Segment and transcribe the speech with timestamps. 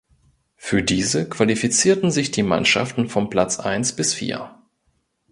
[0.55, 4.49] Für diese qualifizierten sich die Mannschaften von Platz eins bis vier.